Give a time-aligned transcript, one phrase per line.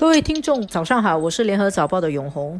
[0.00, 2.58] 各位听众，早上好，我是联合早报的永红，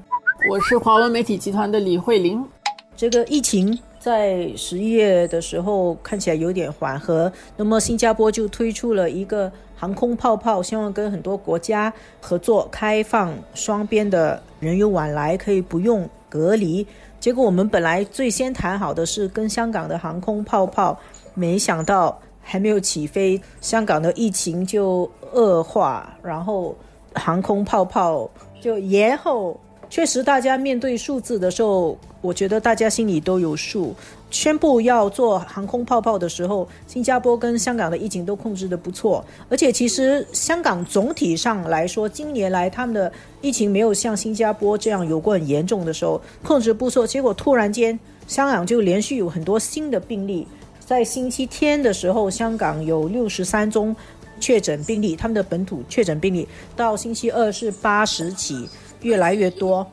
[0.51, 2.47] 我是华文媒体集团的李慧玲。
[2.95, 11.91] 这个疫情在十一月的时候看起来有点缓和，那么新加坡就推出了一个航空泡泡，希望跟很多国家
[12.21, 16.87] 合作，开放双边的人员往来，可以不用隔离。
[17.21, 20.95] 结果我们本来最先谈好的是跟香港的航空泡泡，
[21.33, 26.77] 没想到还没有起飞，香港的疫情就恶化，然后。
[27.15, 33.95] 航空泡泡就延后，确实，大家面对数字的时候，我觉得大家心里都有数。
[34.31, 47.05] 宣布要做航空泡泡的时候，新加坡跟香港的疫情都控制的不错，而且其实香港总体上来说，今年来他们的疫情没有像新加坡这样有过很严重的时候，控制不错。
[47.05, 47.99] 结果突然间，
[48.29, 50.47] 香港就连续有很多新的病例，
[50.79, 53.97] 在星期天的时候，香港有六十三宗。
[54.41, 58.69] 确诊病例，他们的本土确诊病例到星期二是八十起，
[59.03, 59.87] 越来越多。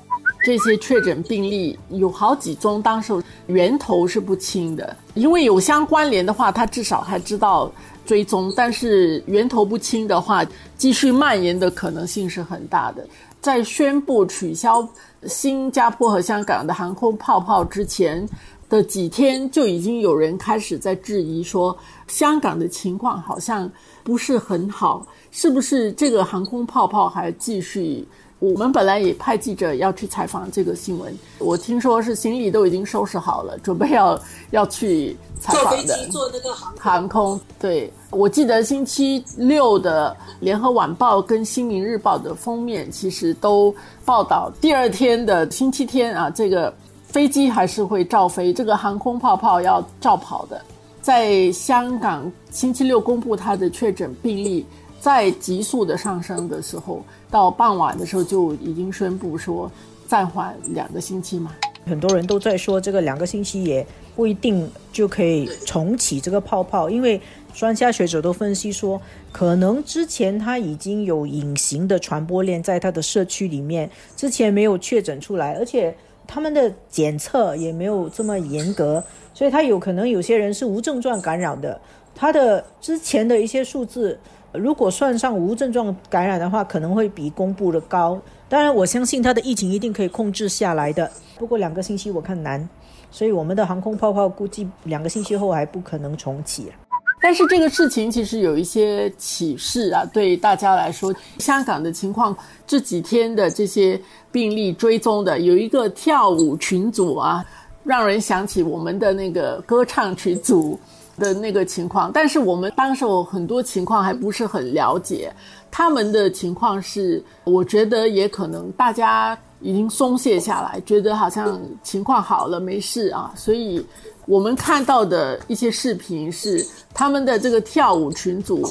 [0.44, 3.14] 这些确诊病例有好几宗，当时
[3.48, 7.72] 源头是不清的，因为有相关联的话，他至少还知道
[8.06, 10.46] 追踪；但是源头不清的话，
[10.78, 13.06] 继续蔓延的可能性是很大的。
[13.42, 14.88] 在宣布取消
[15.26, 18.28] 新加坡和香港的航空泡泡之前。
[18.70, 23.72] 的几天就已经有人开始在质疑说，香港的情况好像
[24.04, 28.06] 不是很好，是不是这个航空泡泡还继续？
[28.40, 35.70] 我们本来也派记者要去采访这个新闻，我听说是行李都已经收拾好了，准备要要去采访的。
[35.70, 43.74] 坐飞机坐那个航航空，对我记得星期六的《联合晚报》跟《新民日报》的封面其实都
[44.06, 46.72] 报道，第二天的星期天啊，这个。
[47.18, 50.62] 飞机还是会照飞，这个航空泡泡要照跑的。
[51.02, 54.64] 在香港星期六公布它的确诊病例
[55.00, 59.72] 在急速的上升的时候，到傍晚的时候就已经宣布说
[60.06, 61.56] 暂缓两个星期嘛。
[61.88, 63.84] 很多人都在说这个两个星期也
[64.16, 67.20] 不一定就可以重启这个泡泡，因为
[67.52, 69.02] 专家学者都分析说，
[69.32, 75.98] 可能之前它已经有隐形的传播链在它的社区里面，之前没有确诊出来，而且。
[76.28, 79.02] 他们的检测也没有这么严格，
[79.34, 81.80] 所以他有可能有些人是无症状感染的。
[82.14, 84.20] 他的之前的一些数字，
[84.52, 88.20] 如果算上无症状感染的话，可能会比公布的高。
[88.50, 91.10] 当然，我相信他的疫情一定可以控制下来的。
[91.38, 92.68] 不过两个星期我看难，
[93.12, 96.72] 所以我们的航空泡泡估计两个星期后还不可能重启。
[97.20, 102.36] 但是这个事情其实有一些启示啊，对大家来说，香港的情况
[102.68, 104.00] 这几天的这些
[104.32, 107.44] 病例追踪的，有一个跳舞群组啊，
[107.84, 110.80] 让人想起我们的那个歌唱群组
[111.18, 112.12] 的那个情况。
[112.14, 115.34] 但是我们当时我很多情况还不是很了解，
[115.72, 123.84] 他们的情况是，我觉得也可能大家已经松懈下来，觉得好像情况好了，没事啊，所以。
[124.28, 128.62] 我们看到的一些视频是他们的这个跳舞群组，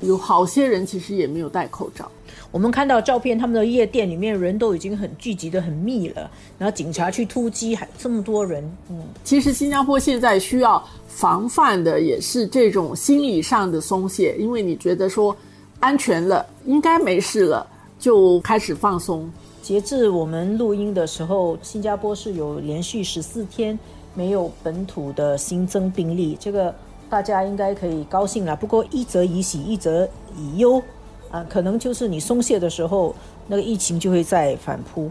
[0.00, 2.10] 有好些人其实也没有戴口罩。
[2.50, 8.64] 我们看到照片，他们的夜店里面人都已经很聚集的很密了，然后警察去突击，还这么多人。
[8.88, 15.36] 嗯，其实新加坡现在需要防范的也是这种心理上的松懈，因为你觉得说
[15.78, 17.66] 安全了，应该没事了，
[17.98, 19.30] 就开始放松。
[19.60, 23.78] 截至我们录音的时候，新加坡是有连续十四天。
[24.14, 26.74] 没有本土的新增病例，这个
[27.08, 28.54] 大家应该可以高兴了。
[28.56, 30.82] 不过一则以喜，一则以忧，
[31.30, 33.14] 啊，可能就是你松懈的时候，
[33.46, 35.10] 那个疫情就会再反扑。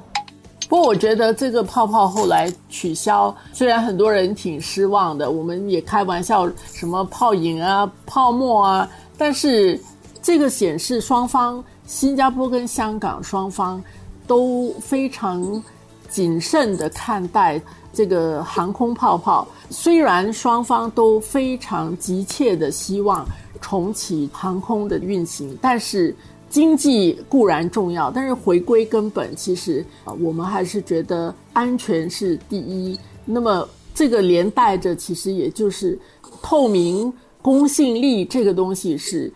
[0.69, 9.77] 不过我觉得这个泡泡后来取消，虽然很多人挺失望的，我们也开玩笑什么泡影啊、泡沫啊，但是
[10.21, 13.83] 这个显示双方，新加坡跟香港双方
[14.25, 15.61] 都非常
[16.11, 17.59] 谨慎的看待。
[17.93, 23.27] 这个航空泡泡，虽然双方都非常急切的希望
[23.59, 26.15] 重启航空的运行，但是
[26.49, 29.85] 经济固然重要，但是回归根本，其实，
[30.21, 32.97] 我们还是觉得安全是第一。
[33.25, 35.99] 那么这个连带着，其实也就是
[36.41, 39.29] 透明、公信力这个东西是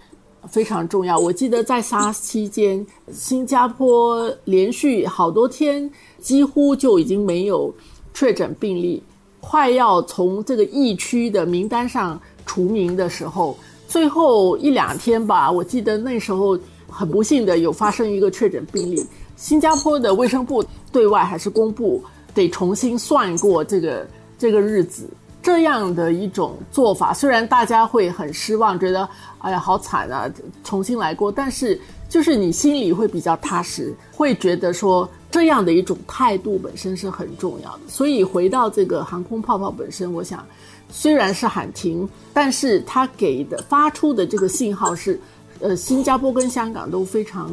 [0.47, 1.18] 非常重要。
[1.18, 5.89] 我记得在 SARS 期间，新加坡连续好多天
[6.19, 7.74] 几乎就已经没有。
[8.18, 9.03] 确诊病例
[9.42, 13.57] 快要从这个疫区的名单上除名的时候，
[13.89, 16.57] 最后一两天吧，我记得那时候
[16.89, 19.06] 很不幸的有发生一个确诊病例，
[19.36, 20.63] 新加坡的卫生部
[20.94, 22.01] 对外还是公布
[22.33, 24.07] 得重新算过这个
[24.39, 25.09] 这个日子，
[25.45, 29.07] 这样的一种做法，虽然大家会很失望，觉得
[29.38, 30.27] 哎呀好惨啊，
[30.63, 37.81] 重新来过，但是就是你心里会比较踏实，会觉得说这样的一种态度本身是很重要的。
[37.88, 40.44] 所以回到这个航空泡泡本身，我想
[40.89, 45.19] 虽然是喊停，但是它给的发出的这个信号是，
[45.59, 47.51] 呃，新加坡跟香港都非常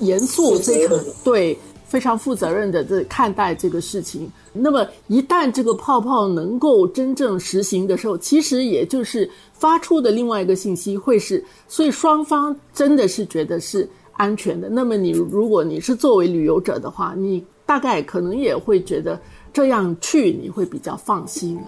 [0.00, 1.58] 严肃，非常对。
[1.92, 4.26] 非常负责任的在看待这个事情。
[4.50, 14.70] 那么，一旦这个泡泡能够真正实行的时候，其实也就是发出的另外一个信息会是，所以双方真的是觉得是安全的。
[14.70, 19.20] 那么，你如果你是作为旅游者的话，你大概可能也会觉得
[19.52, 21.60] 这样去你会比较放心。